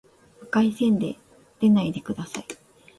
[0.41, 1.15] 赤い線で
[1.61, 2.45] ないでください